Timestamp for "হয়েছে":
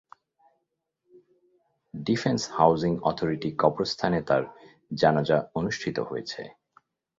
5.99-6.41